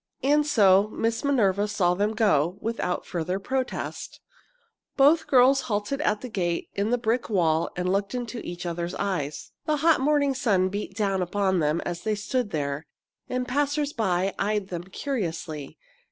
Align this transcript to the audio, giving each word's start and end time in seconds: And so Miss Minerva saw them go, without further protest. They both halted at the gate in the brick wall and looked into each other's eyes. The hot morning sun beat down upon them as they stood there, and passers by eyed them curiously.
And 0.23 0.47
so 0.47 0.87
Miss 0.87 1.23
Minerva 1.23 1.67
saw 1.67 1.93
them 1.93 2.15
go, 2.15 2.57
without 2.59 3.05
further 3.05 3.37
protest. 3.37 4.19
They 4.97 5.03
both 5.03 5.29
halted 5.61 6.01
at 6.01 6.21
the 6.21 6.27
gate 6.27 6.69
in 6.73 6.89
the 6.89 6.97
brick 6.97 7.29
wall 7.29 7.69
and 7.75 7.87
looked 7.87 8.15
into 8.15 8.43
each 8.43 8.65
other's 8.65 8.95
eyes. 8.95 9.51
The 9.67 9.77
hot 9.77 9.99
morning 10.01 10.33
sun 10.33 10.69
beat 10.69 10.97
down 10.97 11.21
upon 11.21 11.59
them 11.59 11.81
as 11.81 12.01
they 12.01 12.15
stood 12.15 12.49
there, 12.49 12.87
and 13.29 13.47
passers 13.47 13.93
by 13.93 14.33
eyed 14.39 14.69
them 14.69 14.85
curiously. 14.85 15.77